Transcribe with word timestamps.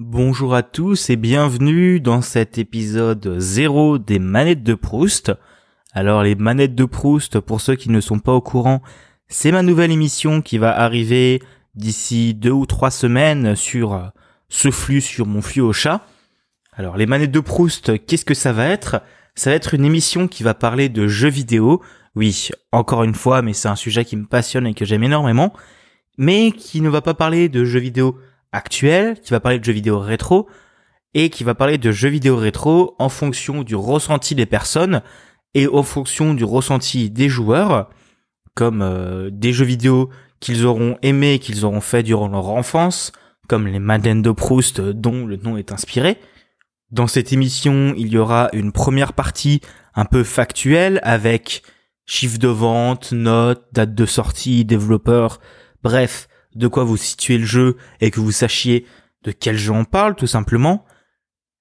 Bonjour 0.00 0.54
à 0.54 0.62
tous 0.62 1.10
et 1.10 1.16
bienvenue 1.16 1.98
dans 1.98 2.22
cet 2.22 2.56
épisode 2.56 3.40
0 3.40 3.98
des 3.98 4.20
manettes 4.20 4.62
de 4.62 4.74
Proust. 4.74 5.32
Alors 5.92 6.22
les 6.22 6.36
manettes 6.36 6.76
de 6.76 6.84
Proust, 6.84 7.40
pour 7.40 7.60
ceux 7.60 7.74
qui 7.74 7.90
ne 7.90 8.00
sont 8.00 8.20
pas 8.20 8.32
au 8.32 8.40
courant, 8.40 8.80
c'est 9.26 9.50
ma 9.50 9.64
nouvelle 9.64 9.90
émission 9.90 10.40
qui 10.40 10.56
va 10.56 10.70
arriver 10.78 11.42
d'ici 11.74 12.32
deux 12.32 12.52
ou 12.52 12.64
trois 12.64 12.92
semaines 12.92 13.56
sur 13.56 14.12
ce 14.48 14.70
flux, 14.70 15.00
sur 15.00 15.26
mon 15.26 15.42
flux 15.42 15.62
au 15.62 15.72
chat. 15.72 16.06
Alors 16.74 16.96
les 16.96 17.06
manettes 17.06 17.32
de 17.32 17.40
Proust, 17.40 18.06
qu'est-ce 18.06 18.24
que 18.24 18.34
ça 18.34 18.52
va 18.52 18.66
être? 18.66 19.02
Ça 19.34 19.50
va 19.50 19.56
être 19.56 19.74
une 19.74 19.84
émission 19.84 20.28
qui 20.28 20.44
va 20.44 20.54
parler 20.54 20.88
de 20.88 21.08
jeux 21.08 21.28
vidéo. 21.28 21.82
Oui, 22.14 22.50
encore 22.70 23.02
une 23.02 23.16
fois, 23.16 23.42
mais 23.42 23.52
c'est 23.52 23.66
un 23.66 23.74
sujet 23.74 24.04
qui 24.04 24.14
me 24.14 24.26
passionne 24.26 24.68
et 24.68 24.74
que 24.74 24.84
j'aime 24.84 25.02
énormément. 25.02 25.52
Mais 26.18 26.52
qui 26.52 26.82
ne 26.82 26.88
va 26.88 27.00
pas 27.00 27.14
parler 27.14 27.48
de 27.48 27.64
jeux 27.64 27.80
vidéo 27.80 28.16
actuel, 28.52 29.20
qui 29.20 29.30
va 29.30 29.40
parler 29.40 29.58
de 29.58 29.64
jeux 29.64 29.72
vidéo 29.72 29.98
rétro, 29.98 30.48
et 31.14 31.30
qui 31.30 31.44
va 31.44 31.54
parler 31.54 31.78
de 31.78 31.90
jeux 31.90 32.08
vidéo 32.08 32.36
rétro 32.36 32.94
en 32.98 33.08
fonction 33.08 33.62
du 33.62 33.74
ressenti 33.74 34.34
des 34.34 34.46
personnes 34.46 35.02
et 35.54 35.66
en 35.66 35.82
fonction 35.82 36.34
du 36.34 36.44
ressenti 36.44 37.10
des 37.10 37.28
joueurs, 37.28 37.88
comme 38.54 38.82
euh, 38.82 39.30
des 39.32 39.52
jeux 39.52 39.64
vidéo 39.64 40.10
qu'ils 40.40 40.66
auront 40.66 40.98
aimés, 41.02 41.38
qu'ils 41.38 41.64
auront 41.64 41.80
fait 41.80 42.02
durant 42.02 42.28
leur 42.28 42.48
enfance, 42.50 43.12
comme 43.48 43.66
les 43.66 43.78
Madeleine 43.78 44.22
de 44.22 44.30
Proust 44.30 44.80
dont 44.80 45.26
le 45.26 45.36
nom 45.36 45.56
est 45.56 45.72
inspiré. 45.72 46.18
Dans 46.90 47.06
cette 47.06 47.32
émission, 47.32 47.94
il 47.96 48.08
y 48.08 48.18
aura 48.18 48.48
une 48.52 48.72
première 48.72 49.12
partie 49.12 49.60
un 49.94 50.04
peu 50.04 50.22
factuelle 50.24 51.00
avec 51.02 51.62
chiffre 52.06 52.38
de 52.38 52.48
vente, 52.48 53.12
notes, 53.12 53.64
date 53.72 53.94
de 53.94 54.06
sortie, 54.06 54.64
développeur, 54.64 55.40
bref, 55.82 56.27
de 56.58 56.68
quoi 56.68 56.84
vous 56.84 56.96
situez 56.96 57.38
le 57.38 57.46
jeu 57.46 57.76
et 58.00 58.10
que 58.10 58.20
vous 58.20 58.32
sachiez 58.32 58.84
de 59.22 59.30
quel 59.30 59.56
jeu 59.56 59.72
on 59.72 59.84
parle 59.84 60.16
tout 60.16 60.26
simplement. 60.26 60.84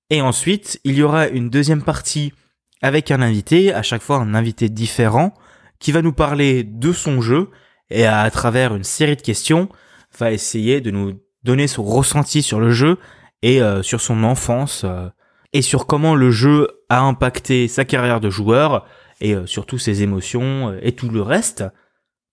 Et 0.09 0.21
ensuite, 0.21 0.79
il 0.83 0.95
y 0.95 1.03
aura 1.03 1.27
une 1.27 1.49
deuxième 1.49 1.83
partie 1.83 2.33
avec 2.81 3.11
un 3.11 3.22
invité, 3.22 3.73
à 3.73 3.83
chaque 3.83 4.02
fois 4.02 4.17
un 4.17 4.33
invité 4.33 4.69
différent, 4.69 5.33
qui 5.80 5.91
va 5.91 6.02
nous 6.02 6.13
parler 6.13 6.63
de 6.63 6.91
son 6.91 7.22
jeu 7.22 7.49
et 7.89 8.05
à, 8.05 8.30
travers 8.31 8.75
une 8.75 8.83
série 8.83 9.16
de 9.16 9.22
questions, 9.22 9.69
va 10.17 10.31
essayer 10.31 10.81
de 10.81 10.91
nous 10.91 11.13
donner 11.44 11.67
son 11.67 11.83
ressenti 11.83 12.41
sur 12.41 12.59
le 12.59 12.72
jeu 12.72 12.97
et 13.44 13.61
euh, 13.61 13.83
sur 13.83 14.02
son 14.02 14.23
enfance 14.23 14.81
euh, 14.83 15.07
et 15.53 15.61
sur 15.61 15.85
comment 15.85 16.16
le 16.16 16.31
jeu 16.31 16.67
a 16.89 17.02
impacté 17.02 17.67
sa 17.67 17.85
carrière 17.85 18.19
de 18.19 18.29
joueur 18.29 18.85
et 19.22 19.35
euh, 19.35 19.45
surtout 19.45 19.77
ses 19.77 20.02
émotions 20.02 20.75
et 20.81 20.94
tout 20.94 21.09
le 21.09 21.22
reste. 21.22 21.63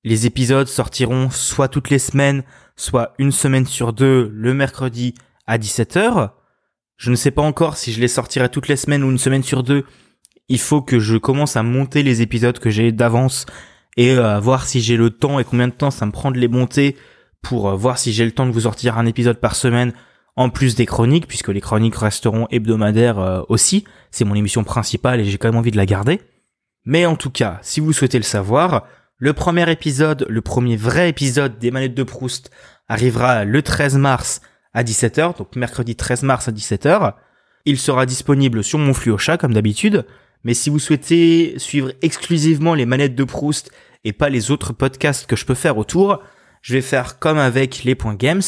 Les 0.05 0.27
épisodes 0.27 0.69
sortiront 0.69 1.31
soit 1.31 1.69
toutes 1.69 1.89
les 1.89 1.99
semaines, 1.99 2.43
soit 2.77 3.15
une 3.19 3.33
semaine 3.33 3.65
sur 3.65 3.95
deux 3.95 4.31
le 4.35 4.53
mercredi 4.53 5.15
à 5.47 5.57
17h. 5.57 6.31
Je 6.99 7.11
ne 7.11 7.17
sais 7.17 7.31
pas 7.31 7.41
encore 7.41 7.79
si 7.79 7.91
je 7.91 8.01
les 8.01 8.09
sortirai 8.09 8.51
toutes 8.51 8.69
les 8.69 8.77
semaines 8.77 9.03
ou 9.03 9.11
une 9.11 9.19
semaine 9.19 9.43
sur 9.43 9.63
deux. 9.63 9.85
Il 10.49 10.61
faut 10.61 10.83
que 10.83 10.99
je 10.99 11.17
commence 11.17 11.57
à 11.57 11.63
monter 11.63 12.03
les 12.03 12.21
épisodes 12.21 12.59
que 12.59 12.69
j'ai 12.69 12.93
d'avance 12.93 13.47
et 13.97 14.11
euh, 14.11 14.39
voir 14.41 14.67
si 14.67 14.83
j'ai 14.83 14.99
le 14.99 15.09
temps 15.09 15.39
et 15.39 15.45
combien 15.45 15.69
de 15.69 15.73
temps 15.73 15.91
ça 15.91 16.05
me 16.05 16.13
prend 16.13 16.31
de 16.31 16.39
les 16.39 16.49
monter 16.49 16.97
pour 17.41 17.71
euh, 17.71 17.75
voir 17.75 17.97
si 17.97 18.13
j'ai 18.13 18.27
le 18.27 18.33
temps 18.33 18.47
de 18.47 18.53
vous 18.53 18.61
sortir 18.61 18.99
un 18.99 19.07
épisode 19.07 19.41
par 19.41 19.57
semaine 19.57 19.95
en 20.37 20.51
plus 20.51 20.75
des 20.75 20.85
chroniques 20.85 21.29
puisque 21.29 21.49
les 21.49 21.63
chroniques 21.63 21.97
resteront 21.97 22.47
hebdomadaires 22.51 23.19
euh, 23.19 23.41
aussi. 23.49 23.85
C'est 24.11 24.27
mon 24.27 24.35
émission 24.35 24.65
principale 24.65 25.21
et 25.21 25.25
j'ai 25.25 25.39
quand 25.39 25.49
même 25.49 25.57
envie 25.57 25.71
de 25.71 25.79
la 25.79 25.87
garder. 25.87 26.21
Mais 26.85 27.07
en 27.07 27.17
tout 27.17 27.31
cas, 27.31 27.59
si 27.63 27.81
vous 27.81 27.95
souhaitez 27.95 28.19
le 28.19 28.25
savoir, 28.25 28.87
le 29.19 29.33
premier 29.33 29.71
épisode, 29.71 30.27
le 30.29 30.41
premier 30.41 30.77
vrai 30.77 31.09
épisode 31.09 31.59
des 31.59 31.71
manettes 31.71 31.95
de 31.95 32.03
Proust 32.03 32.51
arrivera 32.89 33.45
le 33.45 33.63
13 33.63 33.97
mars 33.97 34.41
à 34.73 34.83
17h, 34.83 35.39
donc 35.39 35.55
mercredi 35.55 35.95
13 35.95 36.25
mars 36.25 36.49
à 36.49 36.53
17h. 36.53 37.15
Il 37.65 37.79
sera 37.79 38.07
disponible 38.07 38.65
sur 38.65 38.79
mon 38.81 38.93
flux 38.93 39.13
au 39.13 39.19
chat 39.19 39.39
comme 39.39 39.55
d'habitude, 39.55 40.05
mais 40.43 40.53
si 40.53 40.69
vous 40.69 40.81
souhaitez 40.81 41.55
suivre 41.59 41.93
exclusivement 42.03 42.75
les 42.75 42.87
manettes 42.87 43.15
de 43.15 43.25
Proust 43.25 43.71
et 44.03 44.13
pas 44.13 44.29
les 44.29 44.51
autres 44.51 44.73
podcasts 44.73 45.27
que 45.27 45.37
je 45.37 45.47
peux 45.47 45.55
faire 45.55 45.79
autour, 45.79 46.21
je 46.61 46.75
vais 46.75 46.83
faire 46.83 47.21
comme 47.21 47.39
avec 47.39 47.85
les 47.85 47.95
points 47.95 48.17
games, 48.17 48.43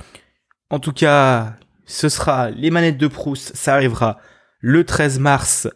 En 0.71 0.79
tout 0.79 0.93
cas, 0.93 1.57
ce 1.85 2.09
sera 2.09 2.51
les 2.51 2.71
manettes 2.71 2.99
de 2.99 3.09
Proust, 3.09 3.57
ça 3.57 3.75
arrivera 3.75 4.19
le 4.61 4.85
13 4.85 5.19
mars 5.19 5.69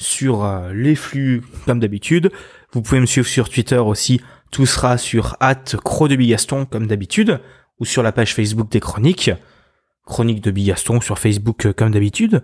sur 0.00 0.44
euh, 0.44 0.72
les 0.72 0.96
flux 0.96 1.42
comme 1.66 1.78
d'habitude. 1.78 2.32
Vous 2.72 2.82
pouvez 2.82 3.00
me 3.00 3.06
suivre 3.06 3.26
sur 3.26 3.48
Twitter 3.48 3.76
aussi. 3.76 4.20
Tout 4.50 4.66
sera 4.66 4.98
sur 4.98 5.36
at 5.38 5.76
de 5.76 6.16
Bigaston 6.16 6.64
comme 6.64 6.86
d'habitude 6.86 7.40
ou 7.78 7.84
sur 7.84 8.02
la 8.02 8.10
page 8.10 8.34
Facebook 8.34 8.70
des 8.70 8.80
chroniques. 8.80 9.30
Chronique 10.04 10.42
de 10.42 10.50
Bigaston 10.50 11.00
sur 11.00 11.18
Facebook 11.18 11.66
euh, 11.66 11.72
comme 11.72 11.92
d'habitude. 11.92 12.42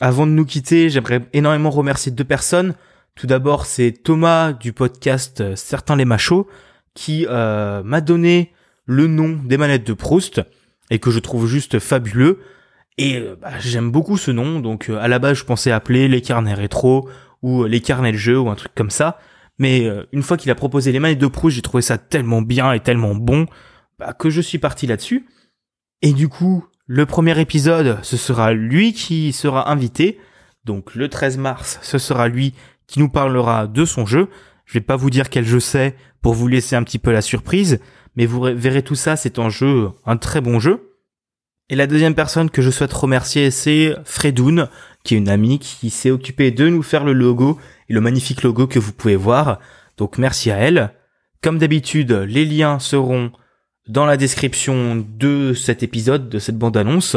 Avant 0.00 0.26
de 0.26 0.32
nous 0.32 0.46
quitter, 0.46 0.88
j'aimerais 0.88 1.28
énormément 1.32 1.70
remercier 1.70 2.12
deux 2.12 2.24
personnes. 2.24 2.74
Tout 3.14 3.26
d'abord, 3.26 3.66
c'est 3.66 3.92
Thomas 3.92 4.52
du 4.52 4.72
podcast 4.72 5.40
euh, 5.40 5.56
Certains 5.56 5.96
les 5.96 6.06
machos 6.06 6.48
qui 6.94 7.26
m'a 7.26 8.02
donné 8.02 8.52
le 8.84 9.06
nom 9.06 9.40
des 9.42 9.56
manettes 9.56 9.86
de 9.86 9.94
Proust 9.94 10.42
et 10.90 10.98
que 10.98 11.10
je 11.10 11.20
trouve 11.20 11.46
juste 11.46 11.78
fabuleux. 11.78 12.40
Et 12.98 13.16
euh, 13.16 13.36
bah, 13.40 13.58
j'aime 13.58 13.90
beaucoup 13.90 14.16
ce 14.16 14.30
nom, 14.30 14.60
donc 14.60 14.88
euh, 14.88 14.98
à 14.98 15.08
la 15.08 15.18
base 15.18 15.38
je 15.38 15.44
pensais 15.44 15.70
appeler 15.70 16.08
les 16.08 16.20
carnets 16.20 16.54
rétro 16.54 17.08
ou 17.42 17.62
euh, 17.62 17.68
les 17.68 17.80
carnets 17.80 18.12
de 18.12 18.16
jeu 18.16 18.38
ou 18.38 18.50
un 18.50 18.54
truc 18.54 18.72
comme 18.74 18.90
ça. 18.90 19.18
Mais 19.58 19.86
une 20.12 20.22
fois 20.22 20.36
qu'il 20.36 20.50
a 20.50 20.54
proposé 20.54 20.90
les 20.90 20.98
manettes 20.98 21.18
de 21.18 21.26
Proust, 21.26 21.54
j'ai 21.54 21.62
trouvé 21.62 21.82
ça 21.82 21.98
tellement 21.98 22.42
bien 22.42 22.72
et 22.72 22.80
tellement 22.80 23.14
bon 23.14 23.46
bah, 23.98 24.12
que 24.12 24.28
je 24.30 24.40
suis 24.40 24.58
parti 24.58 24.86
là-dessus. 24.86 25.26
Et 26.00 26.12
du 26.12 26.28
coup, 26.28 26.64
le 26.86 27.06
premier 27.06 27.38
épisode, 27.38 27.98
ce 28.02 28.16
sera 28.16 28.54
lui 28.54 28.92
qui 28.92 29.32
sera 29.32 29.70
invité. 29.70 30.18
Donc 30.64 30.94
le 30.94 31.08
13 31.08 31.36
mars, 31.36 31.78
ce 31.82 31.98
sera 31.98 32.28
lui 32.28 32.54
qui 32.86 32.98
nous 32.98 33.10
parlera 33.10 33.66
de 33.66 33.84
son 33.84 34.04
jeu. 34.06 34.28
Je 34.64 34.74
vais 34.74 34.80
pas 34.80 34.96
vous 34.96 35.10
dire 35.10 35.28
quel 35.30 35.44
jeu 35.44 35.60
c'est 35.60 35.96
pour 36.22 36.34
vous 36.34 36.48
laisser 36.48 36.74
un 36.74 36.82
petit 36.82 36.98
peu 36.98 37.12
la 37.12 37.20
surprise, 37.20 37.78
mais 38.16 38.26
vous 38.26 38.40
verrez 38.40 38.82
tout 38.82 38.94
ça, 38.94 39.16
c'est 39.16 39.38
un 39.38 39.50
jeu, 39.50 39.90
un 40.06 40.16
très 40.16 40.40
bon 40.40 40.58
jeu. 40.58 40.91
Et 41.72 41.74
la 41.74 41.86
deuxième 41.86 42.14
personne 42.14 42.50
que 42.50 42.60
je 42.60 42.70
souhaite 42.70 42.92
remercier, 42.92 43.50
c'est 43.50 43.96
Fredoun, 44.04 44.68
qui 45.04 45.14
est 45.14 45.16
une 45.16 45.30
amie 45.30 45.58
qui 45.58 45.88
s'est 45.88 46.10
occupée 46.10 46.50
de 46.50 46.68
nous 46.68 46.82
faire 46.82 47.02
le 47.02 47.14
logo 47.14 47.58
et 47.88 47.94
le 47.94 48.02
magnifique 48.02 48.42
logo 48.42 48.66
que 48.66 48.78
vous 48.78 48.92
pouvez 48.92 49.16
voir. 49.16 49.58
Donc 49.96 50.18
merci 50.18 50.50
à 50.50 50.58
elle. 50.58 50.92
Comme 51.42 51.56
d'habitude, 51.56 52.12
les 52.12 52.44
liens 52.44 52.78
seront 52.78 53.32
dans 53.88 54.04
la 54.04 54.18
description 54.18 55.02
de 55.18 55.54
cet 55.54 55.82
épisode, 55.82 56.28
de 56.28 56.38
cette 56.38 56.58
bande-annonce. 56.58 57.16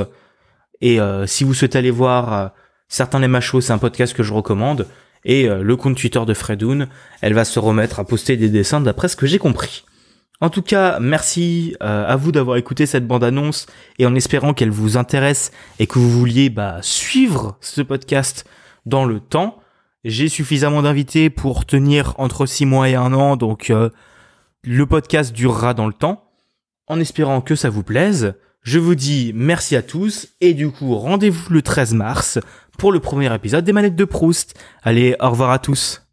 Et 0.79 1.01
euh, 1.01 1.27
si 1.27 1.43
vous 1.43 1.53
souhaitez 1.53 1.77
aller 1.77 1.91
voir 1.91 2.33
euh, 2.33 2.47
Certains 2.87 3.19
les 3.19 3.27
machos, 3.27 3.59
c'est 3.59 3.73
un 3.73 3.77
podcast 3.77 4.13
que 4.13 4.23
je 4.23 4.33
recommande. 4.33 4.87
Et 5.25 5.49
euh, 5.49 5.63
le 5.63 5.75
compte 5.75 5.97
Twitter 5.97 6.21
de 6.25 6.33
Fredoun, 6.33 6.87
elle 7.19 7.33
va 7.33 7.43
se 7.43 7.59
remettre 7.59 7.99
à 7.99 8.05
poster 8.05 8.37
des 8.37 8.47
dessins 8.47 8.79
d'après 8.79 9.09
ce 9.09 9.17
que 9.17 9.25
j'ai 9.25 9.37
compris. 9.37 9.83
En 10.41 10.49
tout 10.49 10.61
cas, 10.61 10.99
merci 10.99 11.75
euh, 11.81 12.05
à 12.07 12.15
vous 12.17 12.31
d'avoir 12.31 12.57
écouté 12.57 12.85
cette 12.85 13.07
bande-annonce 13.07 13.67
et 13.99 14.05
en 14.05 14.15
espérant 14.15 14.53
qu'elle 14.53 14.69
vous 14.69 14.97
intéresse 14.97 15.51
et 15.79 15.87
que 15.87 15.97
vous 15.97 16.09
vouliez 16.09 16.49
bah, 16.49 16.79
suivre 16.81 17.57
ce 17.61 17.81
podcast 17.81 18.45
dans 18.85 19.05
le 19.05 19.19
temps. 19.19 19.59
J'ai 20.03 20.27
suffisamment 20.27 20.81
d'invités 20.81 21.29
pour 21.29 21.65
tenir 21.65 22.13
entre 22.17 22.45
6 22.45 22.65
mois 22.65 22.89
et 22.89 22.95
un 22.95 23.13
an, 23.13 23.37
donc 23.37 23.69
euh, 23.69 23.89
le 24.63 24.85
podcast 24.85 25.33
durera 25.33 25.73
dans 25.73 25.87
le 25.87 25.93
temps. 25.93 26.21
en 26.87 26.99
espérant 26.99 27.41
que 27.41 27.55
ça 27.55 27.69
vous 27.69 27.83
plaise. 27.83 28.35
Je 28.61 28.77
vous 28.77 28.95
dis 28.95 29.31
merci 29.33 29.75
à 29.75 29.81
tous 29.81 30.27
et 30.41 30.53
du 30.53 30.69
coup 30.69 30.95
rendez-vous 30.95 31.51
le 31.51 31.61
13 31.61 31.93
mars 31.93 32.39
pour 32.77 32.91
le 32.91 32.99
premier 32.99 33.33
épisode 33.33 33.63
des 33.63 33.73
manettes 33.73 33.95
de 33.95 34.05
Proust. 34.05 34.53
Allez, 34.83 35.15
au 35.19 35.29
revoir 35.29 35.51
à 35.51 35.59
tous. 35.59 36.04